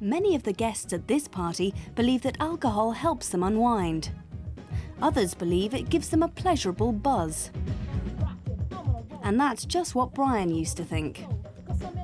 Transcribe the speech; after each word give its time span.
Many 0.00 0.36
of 0.36 0.44
the 0.44 0.52
guests 0.52 0.92
at 0.92 1.08
this 1.08 1.26
party 1.26 1.74
believe 1.96 2.22
that 2.22 2.40
alcohol 2.40 2.92
helps 2.92 3.30
them 3.30 3.42
unwind. 3.42 4.10
Others 5.02 5.34
believe 5.34 5.74
it 5.74 5.90
gives 5.90 6.08
them 6.08 6.22
a 6.22 6.28
pleasurable 6.28 6.92
buzz. 6.92 7.50
And 9.24 9.40
that's 9.40 9.64
just 9.64 9.96
what 9.96 10.14
Brian 10.14 10.54
used 10.54 10.76
to 10.76 10.84
think. 10.84 11.26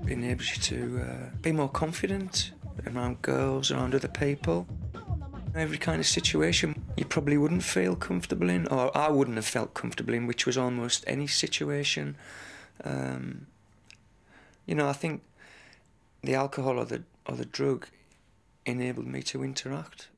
Enables 0.08 0.50
you 0.50 0.62
to 0.62 1.02
uh, 1.02 1.36
be 1.40 1.52
more 1.52 1.68
confident 1.68 2.50
around 2.86 3.22
girls, 3.22 3.70
around 3.70 3.94
other 3.94 4.08
people. 4.08 4.66
Every 5.54 5.78
kind 5.78 6.00
of 6.00 6.06
situation 6.06 6.82
you 6.96 7.04
probably 7.04 7.38
wouldn't 7.38 7.62
feel 7.62 7.94
comfortable 7.94 8.50
in, 8.50 8.66
or 8.66 8.96
I 8.96 9.08
wouldn't 9.08 9.36
have 9.36 9.46
felt 9.46 9.72
comfortable 9.72 10.14
in, 10.14 10.26
which 10.26 10.46
was 10.46 10.58
almost 10.58 11.04
any 11.06 11.28
situation. 11.28 12.16
Um, 12.82 13.46
you 14.66 14.74
know, 14.74 14.88
I 14.88 14.94
think 14.94 15.22
the 16.24 16.34
alcohol 16.34 16.78
or 16.80 16.84
the 16.84 17.04
or 17.26 17.36
the 17.36 17.44
drug 17.44 17.86
enabled 18.66 19.06
me 19.06 19.22
to 19.22 19.42
interact. 19.42 20.08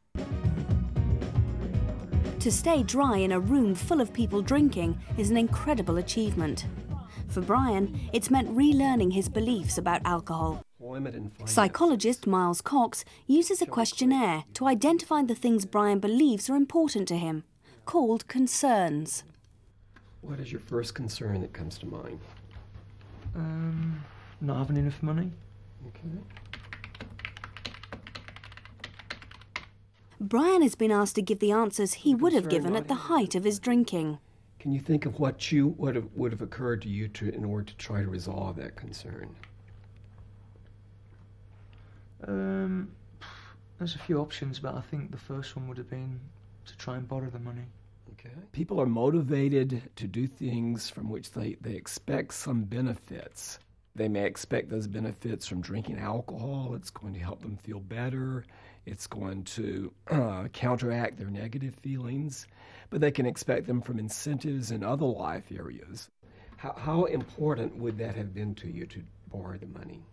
To 2.40 2.52
stay 2.52 2.82
dry 2.82 3.16
in 3.16 3.32
a 3.32 3.40
room 3.40 3.74
full 3.74 4.00
of 4.00 4.12
people 4.12 4.42
drinking 4.42 4.98
is 5.18 5.30
an 5.30 5.36
incredible 5.36 5.96
achievement. 5.96 6.66
For 7.28 7.40
Brian, 7.40 8.08
it's 8.12 8.30
meant 8.30 8.56
relearning 8.56 9.12
his 9.12 9.28
beliefs 9.28 9.78
about 9.78 10.00
alcohol. 10.04 10.62
Psychologist 11.44 12.26
Miles 12.26 12.60
Cox 12.60 13.04
uses 13.26 13.60
a 13.60 13.66
questionnaire 13.66 14.44
to 14.54 14.66
identify 14.68 15.22
the 15.22 15.34
things 15.34 15.66
Brian 15.66 15.98
believes 15.98 16.48
are 16.48 16.54
important 16.54 17.08
to 17.08 17.16
him, 17.16 17.42
called 17.84 18.28
concerns. 18.28 19.24
What 20.20 20.38
is 20.38 20.52
your 20.52 20.60
first 20.60 20.94
concern 20.94 21.40
that 21.40 21.52
comes 21.52 21.78
to 21.78 21.86
mind? 21.86 22.20
Um, 23.34 24.04
not 24.40 24.58
having 24.58 24.76
enough 24.76 25.02
money. 25.02 25.32
Okay. 25.88 26.18
Brian 30.20 30.62
has 30.62 30.74
been 30.74 30.90
asked 30.90 31.14
to 31.16 31.22
give 31.22 31.40
the 31.40 31.52
answers 31.52 31.92
he 31.94 32.14
would 32.14 32.32
have 32.32 32.48
given 32.48 32.74
at 32.74 32.88
the 32.88 32.94
height 32.94 33.34
of 33.34 33.44
his 33.44 33.58
drinking. 33.58 34.18
Can 34.58 34.72
you 34.72 34.80
think 34.80 35.06
of 35.06 35.20
what 35.20 35.52
you 35.52 35.68
would 35.78 35.94
have, 35.94 36.08
would 36.14 36.32
have 36.32 36.42
occurred 36.42 36.82
to 36.82 36.88
you 36.88 37.08
to, 37.08 37.28
in 37.28 37.44
order 37.44 37.64
to 37.64 37.76
try 37.76 38.02
to 38.02 38.08
resolve 38.08 38.56
that 38.56 38.76
concern? 38.76 39.34
Um, 42.26 42.90
there's 43.78 43.94
a 43.94 43.98
few 43.98 44.18
options, 44.18 44.58
but 44.58 44.74
I 44.74 44.80
think 44.80 45.10
the 45.10 45.18
first 45.18 45.54
one 45.54 45.68
would 45.68 45.78
have 45.78 45.90
been 45.90 46.18
to 46.64 46.76
try 46.78 46.96
and 46.96 47.06
borrow 47.06 47.28
the 47.28 47.38
money. 47.38 47.66
Okay. 48.12 48.34
People 48.52 48.80
are 48.80 48.86
motivated 48.86 49.82
to 49.96 50.06
do 50.06 50.26
things 50.26 50.88
from 50.88 51.10
which 51.10 51.30
they, 51.32 51.56
they 51.60 51.74
expect 51.74 52.32
some 52.34 52.62
benefits. 52.62 53.58
They 53.96 54.08
may 54.08 54.26
expect 54.26 54.68
those 54.68 54.86
benefits 54.86 55.46
from 55.46 55.62
drinking 55.62 55.98
alcohol. 55.98 56.74
It's 56.74 56.90
going 56.90 57.14
to 57.14 57.20
help 57.20 57.40
them 57.40 57.56
feel 57.56 57.80
better. 57.80 58.44
It's 58.84 59.06
going 59.06 59.44
to 59.44 59.92
uh, 60.10 60.48
counteract 60.52 61.18
their 61.18 61.30
negative 61.30 61.74
feelings. 61.76 62.46
But 62.90 63.00
they 63.00 63.10
can 63.10 63.24
expect 63.24 63.66
them 63.66 63.80
from 63.80 63.98
incentives 63.98 64.70
in 64.70 64.84
other 64.84 65.06
life 65.06 65.44
areas. 65.50 66.10
How, 66.58 66.74
how 66.76 67.04
important 67.04 67.76
would 67.78 67.96
that 67.98 68.14
have 68.16 68.34
been 68.34 68.54
to 68.56 68.68
you 68.70 68.86
to 68.86 69.02
borrow 69.32 69.56
the 69.56 69.66
money? 69.66 70.04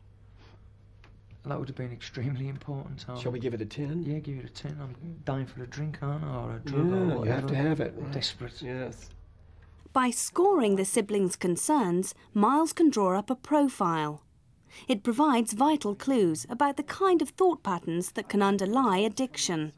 That 1.45 1.59
would 1.59 1.67
have 1.67 1.76
been 1.76 1.92
extremely 1.92 2.48
important. 2.48 3.06
Shall 3.20 3.34
we 3.34 3.39
give 3.39 3.54
it 3.54 3.61
a 3.61 3.66
10? 3.66 4.04
Yeah, 4.04 4.20
give 4.20 4.38
it 4.38 4.45
a 4.45 4.54
10. 4.54 4.78
I'm 4.81 4.95
dying 5.26 5.45
for 5.45 5.61
a 5.64 5.67
drink, 5.67 5.98
aren't 6.02 6.23
I? 6.23 6.36
Or 6.36 6.56
a 6.56 6.59
drug 6.59 6.89
Yeah, 6.89 7.16
or 7.16 7.26
you 7.26 7.31
have 7.31 7.48
to 7.48 7.56
have 7.56 7.81
it. 7.81 7.94
Right. 7.98 8.11
desperate. 8.14 8.61
Yes. 8.61 9.09
By 9.94 10.09
scoring 10.09 10.75
the 10.75 10.86
siblings' 10.86 11.36
concerns, 11.36 12.16
Miles 12.33 12.73
can 12.73 12.89
draw 12.89 13.16
up 13.16 13.30
a 13.30 13.36
profile. 13.36 14.23
It 14.88 15.03
provides 15.03 15.53
vital 15.53 15.94
clues 15.94 16.47
about 16.49 16.77
the 16.77 16.83
kind 16.83 17.22
of 17.22 17.30
thought 17.30 17.61
patterns 17.61 18.14
that 18.14 18.27
can 18.27 18.41
underlie 18.41 18.97
addiction. 18.97 19.71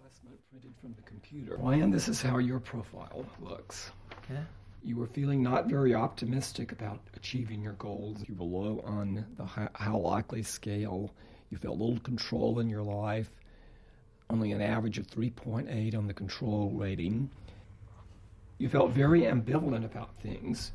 Brian, 1.59 1.91
this 1.91 2.07
is 2.07 2.21
how 2.21 2.37
your 2.37 2.61
profile 2.61 3.25
looks. 3.41 3.91
Yeah. 4.29 4.45
You 4.85 4.95
were 4.95 5.07
feeling 5.07 5.43
not 5.43 5.67
very 5.67 5.93
optimistic 5.93 6.71
about 6.71 7.01
achieving 7.17 7.61
your 7.61 7.73
goals. 7.73 8.23
You 8.25 8.35
were 8.35 8.45
low 8.45 8.81
on 8.85 9.25
the 9.35 9.43
hi- 9.43 9.67
how 9.73 9.97
likely 9.97 10.43
scale. 10.43 11.11
You 11.49 11.57
felt 11.57 11.77
little 11.77 11.99
control 11.99 12.59
in 12.59 12.69
your 12.69 12.83
life, 12.83 13.31
only 14.29 14.53
an 14.53 14.61
average 14.61 14.97
of 14.97 15.07
3.8 15.07 15.93
on 15.93 16.07
the 16.07 16.13
control 16.13 16.71
rating. 16.71 17.29
You 18.57 18.69
felt 18.69 18.91
very 18.91 19.21
ambivalent 19.21 19.85
about 19.85 20.15
things. 20.21 20.71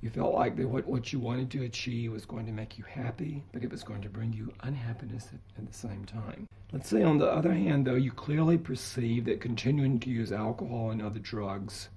You 0.00 0.08
felt 0.10 0.34
like 0.34 0.56
that 0.56 0.68
what, 0.68 0.86
what 0.86 1.12
you 1.12 1.20
wanted 1.20 1.50
to 1.50 1.64
achieve 1.64 2.12
was 2.12 2.24
going 2.24 2.46
to 2.46 2.52
make 2.52 2.78
you 2.78 2.84
happy, 2.84 3.44
but 3.52 3.62
it 3.62 3.70
was 3.70 3.82
going 3.82 4.00
to 4.02 4.08
bring 4.08 4.32
you 4.32 4.52
unhappiness 4.62 5.28
at, 5.32 5.62
at 5.62 5.70
the 5.70 5.76
same 5.78 6.04
time. 6.06 6.46
Let's 6.72 6.88
say, 6.88 7.02
on 7.02 7.18
the 7.18 7.26
other 7.30 7.52
hand, 7.52 7.86
though, 7.86 7.96
you 7.96 8.10
clearly 8.10 8.56
perceived 8.56 9.26
that 9.26 9.40
continuing 9.40 10.00
to 10.00 10.10
use 10.10 10.32
alcohol 10.32 10.90
and 10.90 11.02
other 11.02 11.18
drugs 11.18 11.90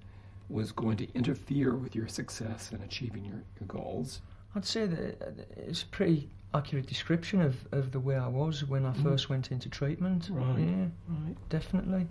was 0.50 0.72
going 0.72 0.98
to 0.98 1.08
interfere 1.14 1.76
with 1.76 1.96
your 1.96 2.08
success 2.08 2.72
in 2.74 2.82
achieving 2.82 3.24
your, 3.24 3.42
your 3.60 3.68
goals. 3.68 4.22
I'd 4.56 4.66
say 4.66 4.86
that 4.86 5.22
uh, 5.22 5.32
it's 5.56 5.84
a 5.84 5.88
pretty 5.88 6.30
accurate 6.54 6.86
description 6.88 7.42
of, 7.42 7.56
of 7.72 7.92
the 7.92 8.00
way 8.00 8.16
I 8.18 8.28
was 8.28 8.66
when 8.66 8.86
I 8.86 8.94
first 8.94 9.30
went 9.30 9.52
into 9.52 9.70
treatment. 9.70 10.30
Right, 10.32 10.60
Yeah, 10.60 10.86
right. 11.08 11.36
definitely. 11.50 12.08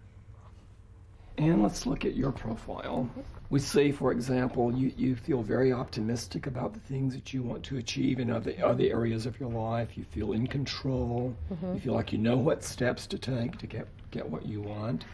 And 1.39 1.63
let's 1.63 1.87
look 1.87 2.05
at 2.05 2.15
your 2.15 2.31
profile. 2.31 3.09
We 3.51 3.59
see, 3.59 3.91
for 3.93 4.13
example, 4.13 4.75
you, 4.75 4.93
you 4.97 5.17
feel 5.17 5.43
very 5.43 5.73
optimistic 5.73 6.47
about 6.47 6.73
the 6.73 6.81
things 6.81 7.15
that 7.15 7.33
you 7.35 7.43
want 7.43 7.63
to 7.65 7.79
achieve 7.79 8.19
in 8.19 8.31
other, 8.31 8.55
other 8.65 8.85
areas 8.85 9.27
of 9.27 9.39
your 9.39 9.51
life. 9.51 9.97
You 9.97 10.05
feel 10.05 10.33
in 10.33 10.47
control. 10.47 11.35
Mm-hmm. 11.53 11.75
You 11.75 11.81
feel 11.81 11.95
like 11.95 12.13
you 12.13 12.19
know 12.19 12.37
what 12.37 12.63
steps 12.63 13.07
to 13.09 13.19
take 13.19 13.59
to 13.59 13.67
get, 13.67 13.89
get 14.11 14.29
what 14.29 14.47
you 14.47 14.61
want. 14.61 15.05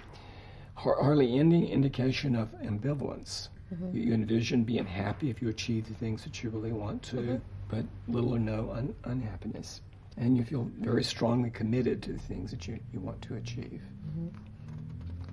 Har- 0.75 1.03
Hardly 1.03 1.39
any 1.39 1.71
indication 1.71 2.37
of 2.37 2.49
ambivalence. 2.63 3.49
Mm-hmm. 3.75 3.97
You, 3.97 4.03
you 4.03 4.15
envision 4.15 4.65
being 4.65 4.87
happy 4.87 5.31
if 5.31 5.43
you 5.43 5.49
achieve 5.49 5.89
the 5.89 5.95
things 5.95 6.25
that 6.25 6.43
you 6.43 6.51
really 6.51 6.73
want 6.73 7.03
to, 7.05 7.17
mm-hmm. 7.17 7.37
but 7.69 7.85
little 8.07 8.35
or 8.35 8.39
no 8.39 8.71
un- 8.73 8.95
unhappiness. 9.05 9.81
And 10.17 10.37
you 10.37 10.45
feel 10.45 10.71
very 10.79 11.05
strongly 11.05 11.51
committed 11.51 12.03
to 12.05 12.13
the 12.13 12.19
things 12.19 12.51
that 12.51 12.67
you, 12.67 12.79
you 12.93 13.01
want 13.01 13.21
to 13.23 13.35
achieve. 13.35 13.83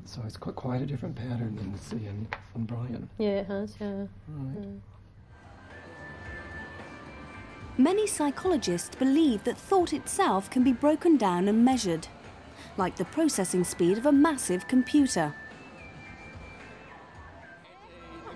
So 0.06 0.22
it's 0.26 0.38
quite, 0.38 0.56
quite 0.56 0.82
a 0.82 0.86
different 0.86 1.16
pattern 1.16 1.56
than 1.56 1.74
we 1.74 1.80
see 1.80 2.06
in, 2.08 2.28
in 2.56 2.66
Brian. 2.66 3.10
Yeah, 3.18 3.40
it 3.40 3.48
has, 3.48 3.76
yeah. 3.80 4.06
Right. 4.28 4.62
Mm. 4.62 4.80
Many 7.78 8.08
psychologists 8.08 8.96
believe 8.96 9.44
that 9.44 9.58
thought 9.58 9.92
itself 9.92 10.50
can 10.50 10.64
be 10.64 10.72
broken 10.72 11.18
down 11.18 11.50
and 11.50 11.66
measured, 11.66 12.08
like 12.78 12.96
the 12.96 13.04
processing 13.06 13.66
speed 13.66 13.98
of 13.98 14.06
a 14.06 14.12
massive 14.12 14.68
computer. 14.68 15.36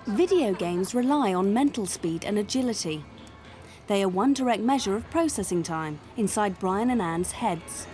Video 0.06 0.52
games 0.52 0.94
rely 0.94 1.32
on 1.32 1.54
mental 1.54 1.86
speed 1.86 2.24
and 2.24 2.38
agility. 2.38 3.04
They 3.86 4.02
are 4.02 4.08
one 4.08 4.34
direct 4.34 4.62
measure 4.62 4.96
of 4.96 5.08
processing 5.10 5.62
time 5.62 6.00
inside 6.16 6.58
Brian 6.58 6.90
and 6.90 7.00
Anne's 7.00 7.32
heads. 7.32 7.86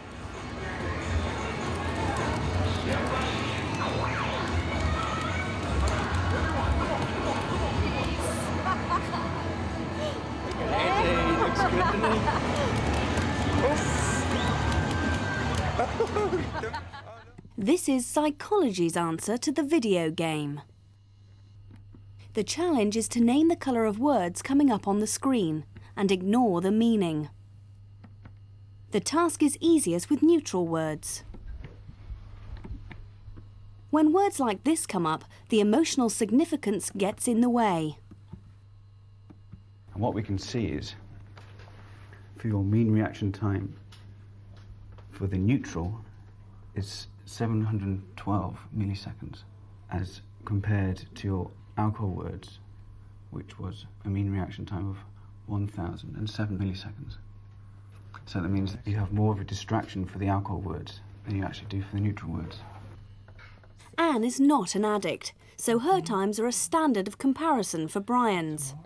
This 17.59 17.89
is 17.89 18.07
psychology's 18.07 18.97
answer 18.97 19.37
to 19.39 19.51
the 19.51 19.63
video 19.63 20.11
game. 20.11 20.61
The 22.35 22.45
challenge 22.45 22.97
is 22.97 23.09
to 23.09 23.21
name 23.21 23.49
the 23.49 23.57
colour 23.57 23.87
of 23.87 23.99
words 23.99 24.43
coming 24.43 24.71
up 24.71 24.87
on 24.87 25.01
the 25.01 25.07
screen 25.07 25.65
and 25.97 26.13
ignore 26.13 26.61
the 26.61 26.71
meaning. 26.71 27.29
The 28.93 29.01
task 29.01 29.43
is 29.43 29.59
easiest 29.61 30.09
with 30.09 30.23
neutral 30.23 30.67
words. 30.67 31.25
When 33.91 34.13
words 34.13 34.39
like 34.39 34.63
this 34.65 34.87
come 34.87 35.07
up, 35.07 35.25
the 35.49 35.61
emotional 35.61 36.11
significance 36.11 36.91
gets 36.97 37.27
in 37.27 37.41
the 37.41 37.51
way. 37.51 37.99
And 39.95 40.03
what 40.03 40.15
we 40.15 40.23
can 40.23 40.39
see 40.39 40.67
is 40.67 40.95
for 42.47 42.51
your 42.51 42.63
mean 42.63 42.93
reaction 42.93 43.33
time 43.33 43.75
for 45.11 45.27
the 45.27 45.37
neutral 45.37 46.01
is 46.77 47.09
712 47.25 48.59
milliseconds 48.77 49.43
as 49.91 50.21
compared 50.45 51.03
to 51.17 51.27
your 51.27 51.51
alcohol 51.77 52.11
words, 52.11 52.61
which 53.31 53.59
was 53.59 53.87
a 54.05 54.09
mean 54.09 54.31
reaction 54.31 54.65
time 54.65 54.89
of 54.89 54.97
1007 55.47 56.57
milliseconds. 56.57 57.17
So 58.27 58.41
that 58.41 58.49
means 58.49 58.77
you 58.85 58.97
have 58.97 59.13
more 59.13 59.33
of 59.33 59.41
a 59.41 59.45
distraction 59.45 60.05
for 60.05 60.19
the 60.19 60.29
alcohol 60.29 60.61
words 60.61 61.01
than 61.27 61.37
you 61.37 61.43
actually 61.43 61.69
do 61.69 61.83
for 61.83 61.97
the 61.97 62.01
neutral 62.01 62.33
words. 62.33 62.59
Anne 63.99 64.23
is 64.23 64.39
not 64.39 64.77
an 64.77 64.85
addict, 64.85 65.33
so 65.57 65.81
her 65.81 66.01
times 66.01 66.39
are 66.39 66.47
a 66.47 66.53
standard 66.53 67.09
of 67.09 67.19
comparison 67.19 67.89
for 67.89 67.99
Brian's. 67.99 68.77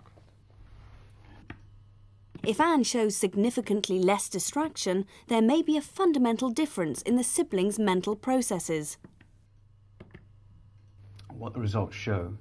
If 2.43 2.59
Anne 2.59 2.83
shows 2.83 3.15
significantly 3.15 3.99
less 3.99 4.27
distraction, 4.27 5.05
there 5.27 5.43
may 5.43 5.61
be 5.61 5.77
a 5.77 5.81
fundamental 5.81 6.49
difference 6.49 7.03
in 7.03 7.15
the 7.15 7.23
siblings' 7.23 7.77
mental 7.77 8.15
processes. 8.15 8.97
What 11.29 11.53
the 11.53 11.59
results 11.59 11.95
show 11.95 12.33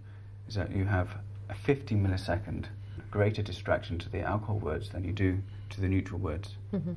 is 0.48 0.54
that 0.54 0.74
you 0.74 0.86
have 0.86 1.18
a 1.50 1.54
50 1.54 1.94
millisecond 1.96 2.66
greater 3.10 3.42
distraction 3.42 3.98
to 3.98 4.08
the 4.08 4.20
alcohol 4.20 4.58
words 4.58 4.88
than 4.88 5.04
you 5.04 5.12
do 5.12 5.38
to 5.70 5.80
the 5.80 5.88
neutral 5.88 6.18
words. 6.18 6.56
Mm-hmm. 6.72 6.92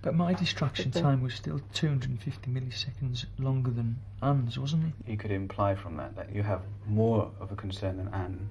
But 0.00 0.14
my 0.14 0.32
distraction 0.32 0.92
time 0.92 1.22
was 1.22 1.34
still 1.34 1.60
250 1.74 2.50
milliseconds 2.50 3.26
longer 3.38 3.70
than 3.70 3.96
Anne's, 4.22 4.58
wasn't 4.58 4.84
it? 4.84 5.10
You 5.10 5.16
could 5.16 5.32
imply 5.32 5.74
from 5.74 5.96
that 5.96 6.14
that 6.16 6.34
you 6.34 6.42
have 6.42 6.62
more 6.86 7.30
of 7.40 7.50
a 7.50 7.56
concern 7.56 7.96
than 7.96 8.08
Anne 8.14 8.48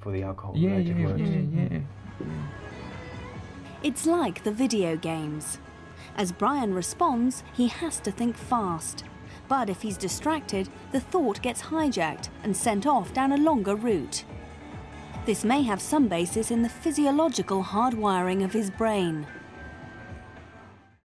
for 0.00 0.10
the 0.10 0.22
alcohol 0.22 0.54
Yeah, 0.56 0.70
related 0.70 0.98
yeah, 0.98 1.06
words. 1.06 1.22
yeah, 1.22 1.68
yeah. 1.70 1.78
It's 3.80 4.06
like 4.06 4.42
the 4.42 4.50
video 4.50 4.96
games. 4.96 5.58
As 6.16 6.32
Brian 6.32 6.74
responds, 6.74 7.44
he 7.54 7.68
has 7.68 8.00
to 8.00 8.10
think 8.10 8.36
fast. 8.36 9.04
But 9.46 9.70
if 9.70 9.82
he's 9.82 9.96
distracted, 9.96 10.68
the 10.90 10.98
thought 10.98 11.40
gets 11.42 11.62
hijacked 11.62 12.28
and 12.42 12.56
sent 12.56 12.86
off 12.86 13.14
down 13.14 13.30
a 13.30 13.36
longer 13.36 13.76
route. 13.76 14.24
This 15.26 15.44
may 15.44 15.62
have 15.62 15.80
some 15.80 16.08
basis 16.08 16.50
in 16.50 16.62
the 16.62 16.68
physiological 16.68 17.62
hardwiring 17.62 18.44
of 18.44 18.52
his 18.52 18.68
brain. 18.68 19.26